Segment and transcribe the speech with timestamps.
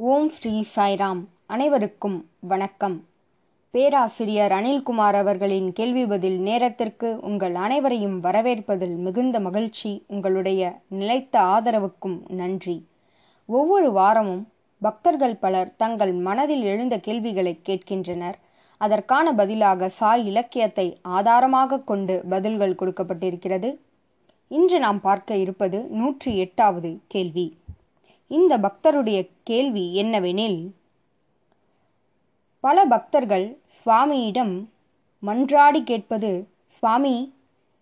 [0.00, 1.20] ஓம் ஸ்ரீ சாய்ராம்.
[1.46, 3.04] அனைவருக்கும் வணக்கம்.
[3.70, 12.86] பேராசிரியர் அனில்குமார் அவர்களின் கேள்வி பதில் நேரத்திற்கு உங்கள் அனைவரையும் வரவேற்பதில் மிகுந்த மகிழ்ச்சி உங்களுடைய நிலைத்த ஆதரவுக்கும் நன்றி.
[13.46, 14.48] ஒவ்வொரு வாரமும்
[14.78, 18.38] பக்தர்கள் பலர் தங்கள் மனதில் எழுந்த கேள்விகளை கேட்கின்றனர்.
[18.76, 23.76] அதற்கான பதிலாக சாய் இலக்கியத்தை ஆதாரமாக கொண்டு பதில்கள் கொடுக்கப்பட்டிருக்கிறது.
[24.48, 27.56] இன்று நாம் பார்க்க இருப்பது நூற்றி எட்டாவது கேள்வி.
[28.30, 30.58] இந்த பக்தருடைய கேள்வி என்னவெனில்
[32.60, 34.54] பல பக்தர்கள் சுவாமியிடம்
[35.26, 37.34] மன்றாடி கேட்பது சுவாமி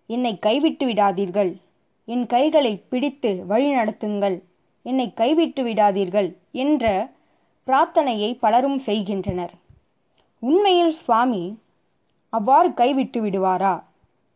[0.06, 1.52] என்னை கைவிட்டு விடாதீர்கள்.
[2.04, 4.42] என் கைகளை பிடித்து வழிநடத்துங்கள்
[4.82, 7.10] என்னை கைவிட்டு விடாதீர்கள் என்ற
[7.66, 9.54] பிரார்த்தனையை பலரும் செய்கின்றனர்.
[10.38, 11.58] உண்மையில் சுவாமி
[12.28, 13.82] அவ்வாறு கைவிட்டு விடுவாரா?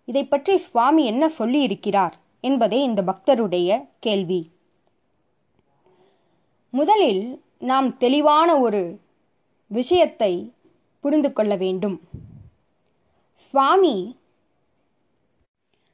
[0.04, 4.51] இதை பற்றி சுவாமி என்ன சொல்லியிருக்கிறார் என்பதே இந்த பக்தருடைய கேள்வி.
[6.70, 9.01] முதலில் நாம் தெளிவான ஒரு
[9.66, 10.52] விஷயத்தை
[11.01, 12.01] புரிந்து கொள்ள வேண்டும்.
[13.37, 14.18] சுவாமி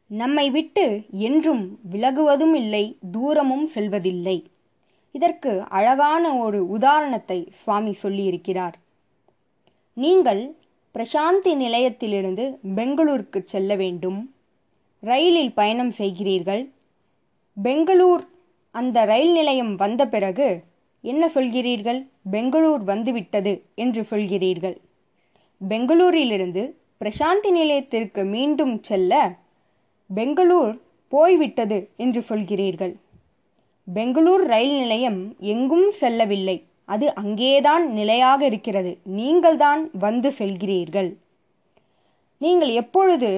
[0.06, 4.36] நம்மை விட்டு என்றும் விலகுவதும் இல்லை தூரமும் செல்வதில்லை.
[5.12, 8.76] இதற்கு அழகான ஒரு உதாரணத்தை சுவாமி சொல்லியிருக்கிறார்.
[9.92, 10.56] நீங்கள்
[10.94, 14.34] பிரசாந்தி நிலையத்திலிருந்து பெங்களூருக்கு செல்ல வேண்டும்.
[15.00, 16.62] ரயிலில் பயணம் செய்கிறீர்கள்.
[17.62, 18.24] பெங்களூர்
[18.76, 20.48] அந்த ரயில் நிலையம் வந்த பிறகு
[21.00, 22.00] என்ன சொல்கிறீர்கள்?
[22.30, 24.76] பெங்களூர் வந்துவிட்டது என்று சொல்கிறீர்கள்.
[25.68, 26.62] பெங்களூரிலிருந்து
[27.00, 29.12] பிரசாந்தி நிலையத்திற்கு மீண்டும் செல்ல
[30.14, 30.74] பெங்களூர்
[31.08, 32.94] போய்விட்டது என்று சொல்கிறீர்கள்.
[33.94, 36.56] பெங்களூர் ரயில் நிலையம் எங்கும் செல்லவில்லை.
[36.84, 38.98] அது அங்கேதான் நிலையாக இருக்கிறது.
[39.02, 41.10] நீங்கள்தான் வந்து செல்கிறீர்கள்.
[42.40, 43.30] நீங்கள் எப்பொழுது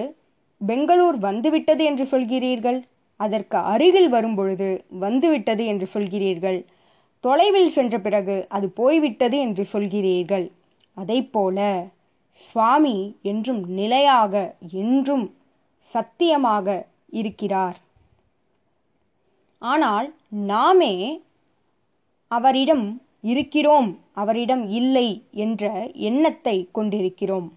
[0.66, 2.78] பெங்களூர் வந்துவிட்டது என்று சொல்கிறீர்கள்?
[3.20, 4.69] அதற்கு அருகில் வரும்பொழுது
[5.05, 6.58] வந்துவிட்டது என்று சொல்கிறீர்கள்.
[7.25, 10.47] தொலைவில் சென்ற பிறகு அது போய்விட்டது என்று சொல்கிறீர்கள்.
[10.97, 11.58] அதை போல
[12.42, 12.97] சுவாமி
[13.30, 14.34] என்றும் நிலையாக
[14.83, 15.27] என்றும்
[15.91, 16.66] சத்தியமாக
[17.20, 17.78] இருக்கிறார்.
[19.62, 20.09] ஆனால்
[20.50, 20.94] நாமே
[22.31, 22.87] அவரிடம்
[23.25, 23.88] இருக்கிறோம்
[24.22, 25.09] அவரிடம் இல்லை
[25.44, 25.70] என்ற
[26.09, 27.48] எண்ணத்தை கொண்டிருக்கிறோம்.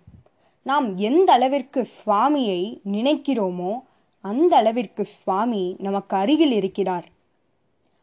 [0.66, 2.62] நாம் எந்த அளவிற்கு சுவாமியை
[2.96, 3.74] நினைக்கிறோமோ
[4.30, 7.06] அந்த அளவிற்கு சுவாமி நமக்கு அருகில் இருக்கிறார்.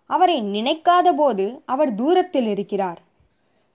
[0.07, 3.01] அவரை நினைக்காத போது அவர் தூரத்தில் இருக்கிறார்.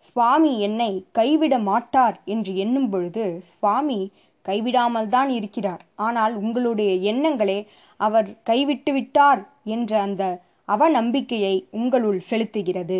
[0.08, 4.12] சுவாமி என்னை கைவிட மாட்டார் என்று எண்ணும் பொழுது சுவாமி
[4.46, 5.84] கைவிடாமல் தான் இருக்கிறார்.
[5.96, 7.60] ஆனால் உங்களுடைய எண்ணங்களே
[7.98, 10.24] அவர் கைவிட்டு விட்டார் என்ற அந்த
[10.68, 13.00] அவநம்பிக்கையை உங்களுள் செலுத்துகிறது.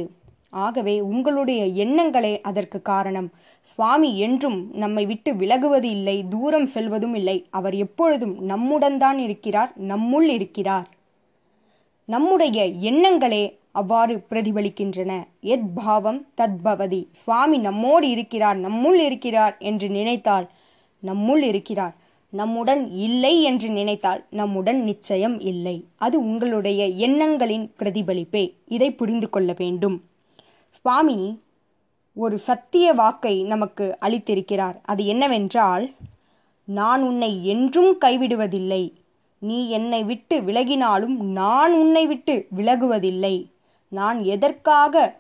[0.54, 3.32] ஆகவே உங்களுடைய எண்ணங்களே அதற்கு காரணம்.
[3.64, 7.46] சுவாமி என்றும் நம்மை விட்டு விலகுவது இல்லை தூரம் செல்வதும் இல்லை.
[7.50, 10.88] அவர் எப்பொழுதும் நம்முடன் தான் இருக்கிறார் நம்முள் இருக்கிறார்.
[12.06, 15.12] நம்முடைய எண்ணங்களே அவ்வாறு பிரதிபலிக்கின்றன.
[15.40, 20.50] எத் பாவம் தத்பவதி சுவாமி நம்மோடு இருக்கிறார் நம்முள் இருக்கிறார் என்று நினைத்தால்
[21.04, 21.96] நம்முள் இருக்கிறார்.
[22.30, 25.86] நம்முடன் இல்லை என்று நினைத்தால் நம்முடன் நிச்சயம் இல்லை.
[25.96, 28.54] அது உங்களுடைய எண்ணங்களின் பிரதிபலிப்பே.
[28.68, 30.04] இதை புரிந்து கொள்ள வேண்டும்.
[30.86, 31.42] சுவாமி
[32.14, 34.76] ஒரு சத்திய வாக்கை நமக்கு அளித்திருக்கிறார்.
[34.82, 35.86] அது என்னவென்றால்
[36.68, 38.84] நான் உன்னை என்றும் கைவிடுவதில்லை.
[39.42, 43.36] நீ என்னை விட்டு விலகினாலும் நான் உன்னை விட்டு விலகுவதில்லை.
[43.88, 45.18] நான் எதற்காக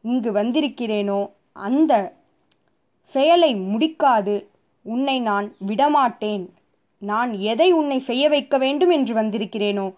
[0.00, 1.92] இங்கு வந்திருக்கிறேனோ அந்த
[3.04, 4.36] செயலை முடிக்காது.
[4.82, 6.46] உன்னை நான் விடமாட்டேன்.
[6.98, 9.88] நான் எதை உன்னை செய்ய வைக்க வேண்டும் என்று வந்திருக்கிறேனோ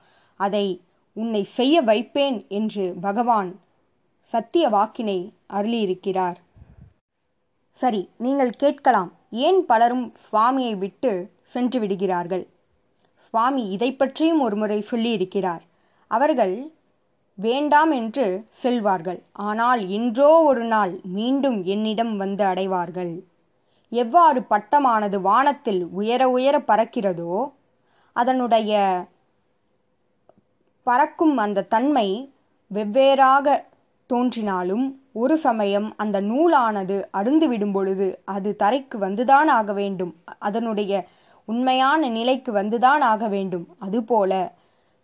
[0.40, 0.66] அதை
[1.12, 3.50] உன்னை செய்ய வைப்பேன் என்று பகவான்
[4.32, 5.18] சத்திய வாக்கினை
[5.56, 6.38] அருளியிருக்கிறார்.
[7.80, 9.10] சரி நீங்கள் கேட்கலாம்
[9.46, 11.10] ஏன் பலரும் சுவாமியை விட்டு
[11.54, 12.44] சென்று விடுகிறார்கள்?
[13.26, 15.62] சுவாமி இதை பற்றியும் ஒருமுறை சொல்லியிருக்கிறார்.
[16.10, 16.54] அவர்கள்
[17.38, 18.26] வேண்டாம் என்று
[18.62, 19.20] செல்வார்கள்.
[19.48, 23.14] ஆனால் இன்றோ ஒரு நாள் மீண்டும் என்னிடம் வந்து அடைவார்கள்.
[23.92, 27.36] எவ்வாறு பட்டமானது வானத்தில் உயர உயர பறக்கிறதோ
[28.16, 28.72] அதனுடைய
[30.86, 32.08] பறக்கும் அந்த தன்மை
[32.70, 33.56] வெவ்வேறாக
[34.10, 40.12] தோன்றினாலும் ஒரு சமயம் அந்த நூலானது அருந்து விடும் பொழுது அது தரைக்கு வந்துதான் ஆக வேண்டும்.
[40.38, 40.92] அதனுடைய
[41.48, 43.66] உண்மையான நிலைக்கு வந்துதான் ஆக வேண்டும்.
[43.78, 44.32] அதுபோல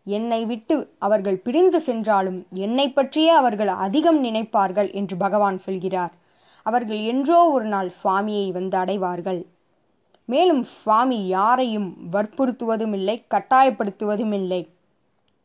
[0.07, 6.13] என்னை விட்டு அவர்கள் பிரிந்து சென்றாலும் என்னை பற்றியே அவர்கள் அதிகம் நினைப்பார்கள் என்று பகவான் சொல்கிறார்.
[6.67, 9.41] அவர்கள் என்றோ ஒரு நாள் சுவாமியை வந்து அடைவார்கள்.
[10.29, 14.63] மேலும் சுவாமி யாரையும் வற்புறுத்துவதும் இல்லை கட்டாயப்படுத்துவதும் இல்லை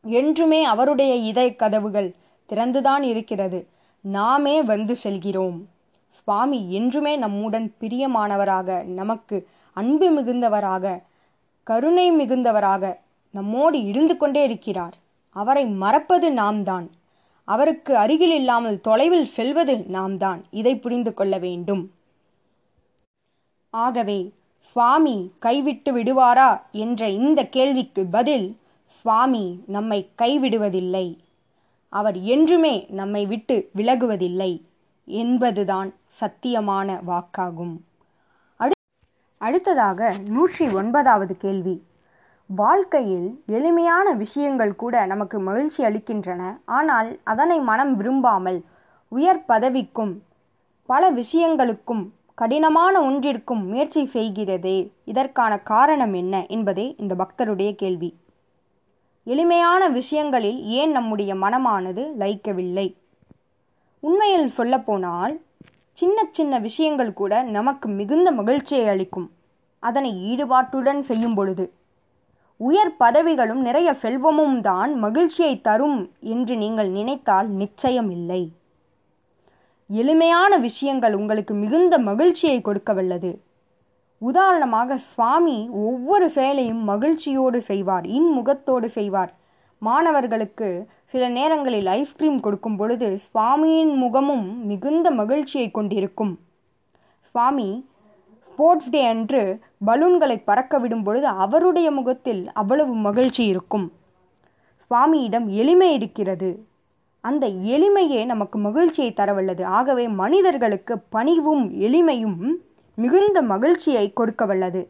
[0.04, 2.08] என்றுமே அவருடைய இதய கதவுகள்
[2.48, 3.68] திறந்துதான் இருக்கிறது.
[4.00, 5.58] நாமே வந்து செல்கிறோம்.
[6.10, 9.36] சுவாமி என்றுமே நம்முடன் பிரியமானவராக நமக்கு
[9.72, 11.02] அன்பு மிகுந்தவராக
[11.62, 12.98] கருணை மிகுந்தவராக
[13.30, 14.96] நம்மோடு இருந்து கொண்டே இருக்கிறார்.
[15.36, 16.90] அவரை மறப்பது நாம் தான்
[17.44, 21.84] அவருக்கு அருகில் இல்லாமல் தொலைவில் செல்வது நாம் தான் இதை புரிந்து கொள்ள வேண்டும்.
[23.70, 26.60] ஆகவே சுவாமி கைவிட்டு விடுவாரா?
[26.72, 28.56] என்ற இந்த கேள்விக்கு பதில்
[28.86, 31.06] சுவாமி நம்மை கைவிடுவதில்லை.
[31.92, 34.52] அவர் என்றுமே நம்மை விட்டு விலகுவதில்லை
[35.08, 35.90] என்பதுதான்
[36.20, 37.76] சத்தியமான வாக்காகும்.
[39.40, 41.74] அடுத்ததாக நூற்றி ஒன்பதாவது கேள்வி.
[42.50, 43.26] வாழ்க்கையில்
[43.56, 46.42] எளிமையான விஷயங்கள் கூட நமக்கு மகிழ்ச்சி அளிக்கின்றன.
[46.78, 48.60] ஆனால் அதனை மனம் விரும்பாமல்
[49.12, 50.14] உயர் பதவிக்கும்
[50.88, 58.10] பல விஷயங்களுக்கும் கடினமான ஒன்றிற்கும் முயற்சி செய்கிறதே இதற்கான காரணம் என்ன என்பதே இந்த பக்தருடைய கேள்வி.
[59.28, 62.86] எளிமையான விஷயங்களில் ஏன் நம்முடைய மனமானது லயிக்கவில்லை?
[64.02, 65.34] உண்மையில் சொல்லப்போனால்
[65.98, 69.28] சின்ன சின்ன விஷயங்கள் கூட நமக்கு மிகுந்த மகிழ்ச்சியை அளிக்கும்.
[69.82, 71.64] அதனை ஈடுபாட்டுடன் செய்யும் பொழுது
[72.60, 75.98] உயர் பதவிகளும் நிறைய செல்வமும் தான் மகிழ்ச்சியை தரும்
[76.34, 78.40] என்று நீங்கள் நினைத்தால் நிச்சயம் இல்லை
[79.90, 83.30] எளிமையான விஷயங்கள் உங்களுக்கு மிகுந்த மகிழ்ச்சியை கொடுக்க வல்லது
[84.18, 89.32] உதாரணமாக சுவாமி ஒவ்வொரு செயலையும் மகிழ்ச்சியோடு செய்வார் இன்முகத்தோடு செய்வார்.
[89.78, 96.38] மாணவர்களுக்கு சில நேரங்களில் ஐஸ்கிரீம் கொடுக்கும் பொழுது சுவாமியின் முகமும் மிகுந்த மகிழ்ச்சியை கொண்டிருக்கும்.
[97.20, 97.88] சுவாமி
[98.48, 103.92] ஸ்போர்ட்ஸ் டே அன்று பலூன்களை பறக்க விடும் பொழுது அவருடைய முகத்தில் அவ்வளவு மகிழ்ச்சி இருக்கும்.
[104.90, 106.66] சுவாமியிடம் எளிமை இருக்கிறது.
[107.20, 109.64] அந்த எளிமையே நமக்கு மகிழ்ச்சியை தரவல்லது.
[109.64, 112.66] ஆகவே மனிதர்களுக்கு பணிவும் எளிமையும்
[112.98, 114.82] மிகுந்த மகிழ்ச்சியை கொடுக்க வல்லது.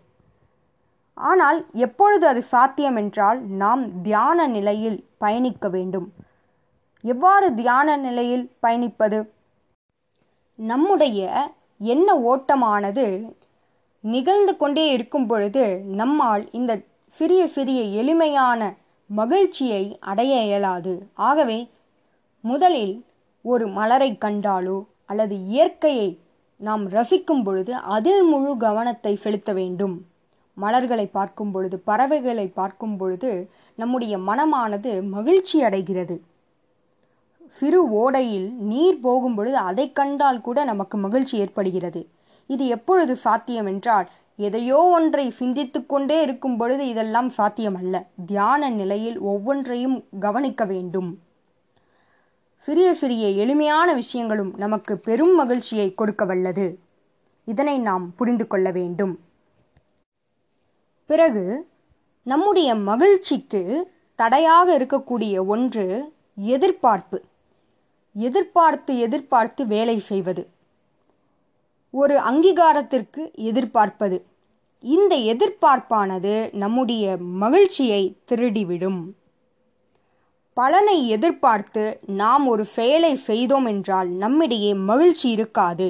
[1.16, 6.08] ஆனால் எப்பொழுது அது சாத்தியம் என்றால் நாம் தியான நிலையில் பயணிக்க வேண்டும்.
[7.04, 9.18] எவ்வாறு தியான நிலையில் பயணிப்பது?
[10.58, 11.30] நம்முடைய
[11.78, 13.06] எண்ண ஓட்டமானது
[14.04, 15.64] நிகழ்ந்து கொண்டே இருக்கும் பொழுது
[16.00, 16.72] நம்மால் இந்த
[17.20, 18.60] சிறிய சிறிய எளிமையான
[19.10, 20.94] மகிழ்ச்சியை அடைய இயலாது.
[21.28, 21.58] ஆகவே
[22.44, 22.94] முதலில்
[23.44, 26.08] ஒரு மலரை கண்டாலோ அல்லது இயற்கையை
[26.60, 30.06] நாம் ரசிக்கும் பொழுது அதில் முழு கவனத்தை செலுத்த வேண்டும்.
[30.54, 36.22] மலர்களை பார்க்கும் பொழுது பறவைகளை பார்க்கும் பொழுது நம்முடைய மனமானது மகிழ்ச்சி அடைகிறது.
[37.48, 42.06] சிறு ஓடையில் நீர் போகும் பொழுது அதை கண்டால் கூட நமக்கு மகிழ்ச்சி ஏற்படுகிறது.
[42.46, 47.96] இது எப்பொழுது சாத்தியம் என்றால் எதையோ ஒன்றை சிந்தித்து கொண்டே இருக்கும் பொழுது இதெல்லாம் சாத்தியமல்ல.
[48.26, 51.10] தியான நிலையில் ஒவ்வொன்றையும் கவனிக்க வேண்டும்.
[52.68, 56.78] சிறிய சிறிய எளிமையான விஷயங்களும் நமக்கு பெரும் மகிழ்ச்சியை கொடுக்க வல்லது.
[57.44, 59.20] இதனை நாம் புரிந்து கொள்ள வேண்டும்.
[61.06, 61.68] பிறகு
[62.22, 67.22] நம்முடைய மகிழ்ச்சிக்கு தடையாக இருக்கக்கூடிய ஒன்று எதிர்பார்ப்பு.
[68.12, 70.48] எதிர்பார்த்து எதிர்பார்த்து வேலை செய்வது.
[71.90, 74.24] ஒரு அங்கீகாரத்திற்கு எதிர்பார்ப்பது.
[74.80, 79.02] இந்த எதிர்பார்ப்பானது நம்முடைய மகிழ்ச்சியை திருடிவிடும்.
[80.58, 81.82] பலனை எதிர்பார்த்து
[82.20, 85.88] நாம் ஒரு செயலை செய்தோம் என்றால் நம்மிடையே மகிழ்ச்சி இருக்காது.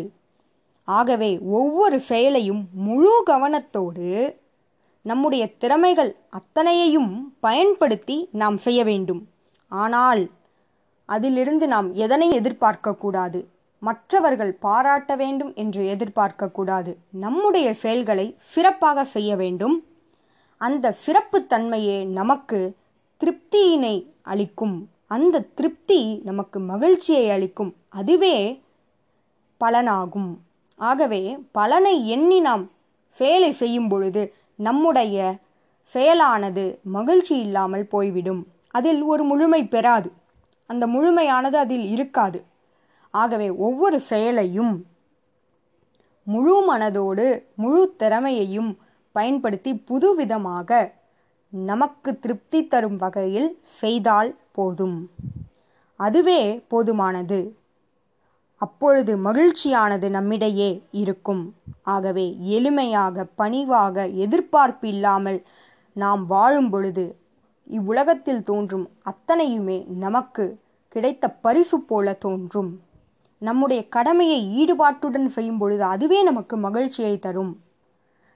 [0.88, 4.08] ஆகவே ஒவ்வொரு செயலையும் முழு கவனத்தோடு
[5.02, 9.22] நம்முடைய திறமைகள் அத்தனையையும் பயன்படுத்தி நாம் செய்ய வேண்டும்.
[9.72, 10.22] ஆனால்
[11.08, 13.40] அதிலிருந்து நாம் எதனை எதிர்பார்க்கக்கூடாது
[13.82, 16.92] மற்றவர்கள் பாராட்ட வேண்டும் என்று எதிர்பார்க்கக்கூடாது
[17.24, 19.76] நம்முடைய செயல்களை சிறப்பாக செய்ய வேண்டும்.
[20.60, 22.60] அந்த சிறப்பு தன்மையே நமக்கு
[23.20, 23.94] திருப்தியினை
[24.28, 24.76] அளிக்கும்.
[25.06, 27.72] அந்த திருப்தி நமக்கு மகிழ்ச்சியை அளிக்கும்.
[27.88, 28.36] அதுவே
[29.60, 30.30] பலனாகும்.
[30.76, 32.64] ஆகவே பலனை எண்ணி நாம்
[33.10, 34.22] செயலை செய்யும் பொழுது
[34.56, 35.36] நம்முடைய
[35.94, 38.42] செயலானது மகிழ்ச்சி இல்லாமல் போய்விடும்.
[38.70, 40.10] அதில் ஒரு முழுமை பெறாது.
[40.66, 42.40] அந்த முழுமையானது அதில் இருக்காது.
[43.10, 44.74] ஆகவே ஒவ்வொரு செயலையும்
[46.22, 48.70] முழு மனதோடு முழு திறமையையும்
[49.12, 50.96] பயன்படுத்தி புதுவிதமாக
[51.48, 55.10] நமக்கு திருப்தி தரும் வகையில் செய்தால் போதும்.
[55.96, 57.52] அதுவே போதுமானது.
[58.56, 61.54] அப்பொழுது மகிழ்ச்சியானது நம்மிடையே இருக்கும்.
[61.82, 65.46] ஆகவே எளிமையாக பணிவாக எதிர்பார்ப்பு இல்லாமல்
[65.92, 67.18] நாம் வாழும் பொழுது
[67.66, 72.80] இவ்வுலகத்தில் தோன்றும் அத்தனையுமே நமக்கு கிடைத்த பரிசு போல தோன்றும்.
[73.38, 77.60] நம்முடைய கடமையை ஈடுபாட்டுடன் செய்யும் பொழுது அதுவே நமக்கு மகிழ்ச்சியை தரும்.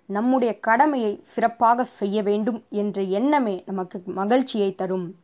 [0.07, 5.15] நம்முடைய கடமையை சிறப்பாக செய்ய வேண்டும் என்ற எண்ணமே நமக்கு மகிழ்ச்சியை தரும்.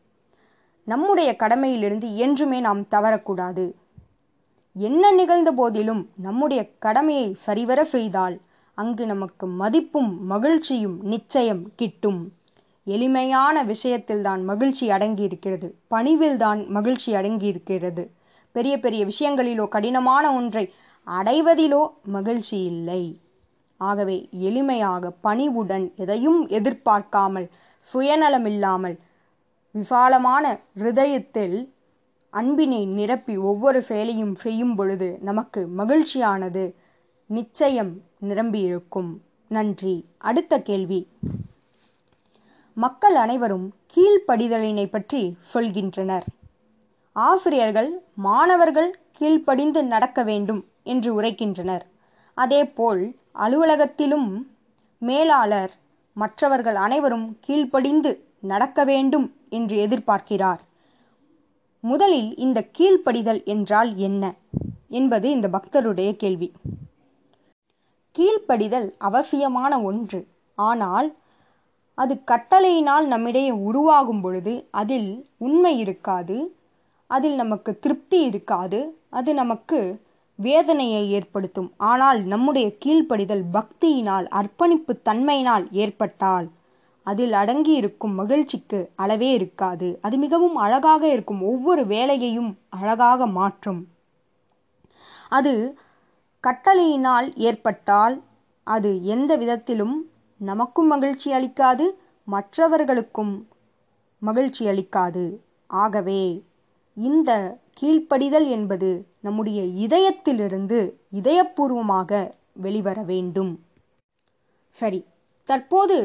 [0.85, 3.75] நம்முடைய கடமையிலிருந்து என்றுமே நாம் தவறக்கூடாது.
[4.75, 8.41] என்ன நிகழ்ந்த போதிலும் நம்முடைய கடமையை சரிவர செய்தால்
[8.75, 12.33] அங்கு நமக்கு மதிப்பும் மகிழ்ச்சியும் நிச்சயம் கிட்டும்.
[12.85, 15.71] எளிமையான விஷயத்தில்தான் மகிழ்ச்சி அடங்கியிருக்கிறது.
[15.91, 18.09] பணிவில்தான் மகிழ்ச்சி அடங்கியிருக்கிறது.
[18.53, 20.73] பெரிய பெரிய விஷயங்களிலோ கடினமான ஒன்றை
[21.07, 23.21] அடைவதிலோ மகிழ்ச்சி இல்லை.
[23.79, 27.49] ஆகவே எளிமையாக பணிவுடன் எதையும் எதிர்பார்க்காமல்
[27.95, 28.97] சுயநலமில்லாமல்
[29.75, 30.45] விசாலமான
[30.77, 31.57] ஹிருதயத்தில்
[32.31, 36.75] அன்பினை நிரப்பி ஒவ்வொரு செயலையும் செய்யும் பொழுது நமக்கு மகிழ்ச்சியானது
[37.27, 39.11] நிச்சயம் நிரம்பியிருக்கும்.
[39.49, 39.95] நன்றி.
[40.19, 41.09] அடுத்த கேள்வி.
[42.77, 46.27] மக்கள் அனைவரும் கீழ்ப்படிதலினை பற்றி சொல்கின்றனர்.
[47.13, 51.85] ஆசிரியர்கள் மாணவர்கள் கீழ்ப்படிந்து நடக்க வேண்டும் என்று உரைக்கின்றனர்.
[52.43, 53.03] அதேபோல்
[53.45, 54.29] அலுவலகத்திலும்
[55.03, 55.73] மேலாளர்
[56.17, 58.11] மற்றவர்கள் அனைவரும் கீழ்ப்படிந்து
[58.53, 60.61] நடக்க வேண்டும் என்று எதிர்பார்க்கிறார்.
[61.85, 64.25] முதலில் இந்த கீழ்ப்படிதல் என்றால் என்ன
[64.89, 66.49] என்பது இந்த பக்தருடைய கேள்வி.
[68.17, 70.21] கீழ்ப்படிதல் அவசியமான ஒன்று.
[70.59, 71.09] ஆனால்
[71.99, 76.37] அது கட்டளையினால் நம்மிடையே உருவாகும் பொழுது அதில் உண்மை இருக்காது
[77.11, 78.81] அதில் நமக்கு திருப்தி இருக்காது
[79.19, 79.79] அது நமக்கு
[80.39, 81.71] வேதனையை ஏற்படுத்தும்.
[81.91, 86.47] ஆனால் நம்முடைய கீழ்ப்படிதல் பக்தியினால் அர்ப்பணிப்பு தன்மையினால் ஏற்பட்டால்
[87.07, 89.89] அதில் அடங்கி இருக்கும் மகிழ்ச்சிக்கு அளவே இருக்காது.
[90.03, 91.43] அது மிகவும் அழகாக இருக்கும்.
[91.43, 93.81] ஒவ்வொரு வேலையையும் அழகாக மாற்றும்.
[95.29, 95.55] அது
[96.45, 98.17] கட்டளையினால் ஏற்பட்டால்
[98.67, 99.97] அது எந்த விதத்திலும்
[100.41, 101.87] நமக்கும் மகிழ்ச்சி அளிக்காது
[102.29, 103.35] மற்றவர்களுக்கும்
[104.23, 105.25] மகிழ்ச்சி அளிக்காது.
[105.71, 106.23] ஆகவே
[106.97, 107.31] இந்த
[107.79, 108.89] கீழ்ப்படிதல் என்பது
[109.27, 110.79] நம்முடைய இதயத்திலிருந்து
[111.21, 112.11] இதயபூர்வமாக
[112.65, 113.53] வெளிவர வேண்டும்.
[114.77, 115.01] சரி
[115.49, 115.97] தற்போது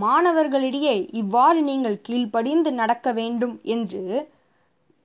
[0.00, 4.02] மாணவர்களிடையே இவ்வாறு நீங்கள் கீழ்ப்படிந்து நடக்க வேண்டும் என்று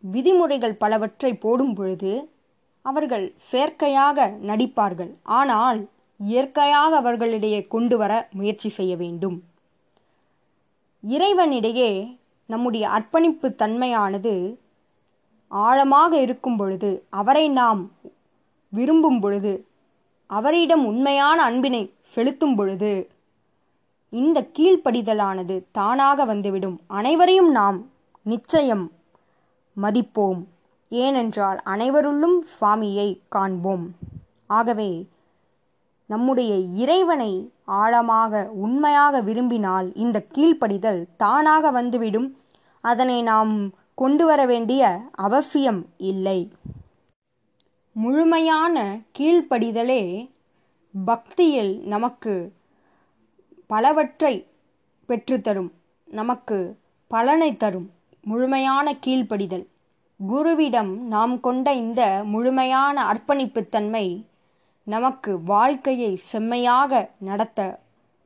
[0.03, 2.13] விதிமுறைகள் பலவற்றை போடும் பொழுது
[2.85, 5.11] அவர்கள் செயற்கையாக நடிப்பார்கள்.
[5.39, 5.79] ஆனால்
[6.19, 9.37] இயற்கையாக அவர்களிடையே கொண்டு வர முயற்சி செய்ய வேண்டும்.
[11.03, 11.89] இறைவனிடையே
[12.49, 14.33] நம்முடைய அர்ப்பணிப்பு தன்மையானது
[15.63, 17.81] ஆழமாக இருக்கும் பொழுது அவரை நாம்
[18.73, 19.53] விரும்பும் பொழுது
[20.29, 21.83] அவரிடம் உண்மையான அன்பினை
[22.13, 22.93] செலுத்தும் பொழுது
[24.09, 26.77] இந்த கீழ்ப்படிதலானது தானாக வந்துவிடும்.
[26.87, 27.77] அனைவரையும் நாம்
[28.23, 28.85] நிச்சயம்
[29.77, 30.41] மதிப்போம்.
[30.91, 33.85] ஏனென்றால் அனைவருள்ளும் சுவாமியை காண்போம்.
[34.47, 34.91] ஆகவே
[36.09, 37.31] நம்முடைய இறைவனை
[37.65, 42.27] ஆழமாக உண்மையாக விரும்பினால் இந்த கீழ்ப்படிதல் தானாக வந்துவிடும்.
[42.83, 43.53] அதனை நாம்
[43.95, 46.51] கொண்டு வர வேண்டிய அவசியம் இல்லை.
[47.91, 50.29] முழுமையான கீழ்ப்படிதலே
[51.05, 52.53] பக்தியில் நமக்கு
[53.67, 54.45] பலவற்றை
[55.07, 55.71] பெற்றுத்தரும்
[56.03, 57.91] நமக்கு பலனை தரும்.
[58.23, 59.65] முழுமையான கீழ்ப்படிதல்.
[60.29, 64.25] குருவிடம் நாம் கொண்ட இந்த முழுமையான அர்ப்பணிப்புத்தன்மை
[64.83, 67.79] நமக்கு வாழ்க்கையை செம்மையாக நடத்த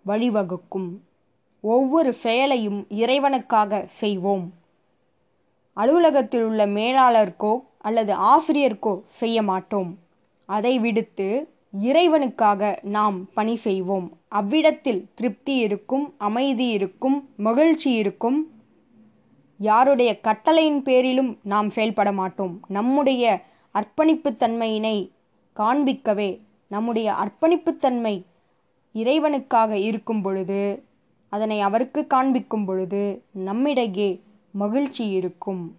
[0.06, 1.00] வழிவகுக்கும்.
[1.62, 4.59] ஒவ்வொரு செயலையும் இறைவனுக்காக செய்வோம்.
[5.78, 9.92] அலுவலகத்தில் உள்ள மேலாளருக்கோ அல்லது ஆசிரியருக்கோ செய்ய மாட்டோம்.
[10.50, 11.28] அதை விடுத்து
[11.88, 12.62] இறைவனுக்காக
[12.96, 14.08] நாம் பணி செய்வோம்.
[14.30, 18.40] அவ்விடத்தில் திருப்தி இருக்கும் அமைதி இருக்கும் மகிழ்ச்சி இருக்கும்.
[19.60, 22.54] யாருடைய கட்டளையின் பேரிலும் நாம் செயல்பட மாட்டோம்.
[22.68, 23.24] நம்முடைய
[23.76, 24.98] அர்ப்பணிப்புத்தன்மையினை
[25.56, 26.30] காண்பிக்கவே
[26.72, 28.16] நம்முடைய அர்ப்பணிப்புத்தன்மை
[28.96, 30.62] இறைவனுக்காக இருக்கும் பொழுது
[31.32, 33.02] அதனை அவருக்கு காண்பிக்கும் பொழுது
[33.48, 34.10] நம்மிடையே
[34.51, 35.77] மகிழ்ச்சி இருக்கும்.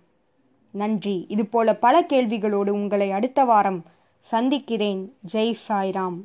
[0.70, 1.24] நன்றி.
[1.28, 3.84] இதுபோல பல கேள்விகளோடு உங்களை அடுத்த வாரம்
[4.20, 5.16] சந்திக்கிறேன்.
[5.32, 6.20] ஜெய் சாய்ராம்.